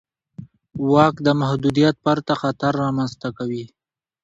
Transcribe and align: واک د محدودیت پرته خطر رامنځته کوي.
واک 0.93 1.15
د 1.25 1.27
محدودیت 1.41 1.95
پرته 2.05 2.33
خطر 2.41 2.71
رامنځته 2.83 3.29
کوي. 3.37 3.65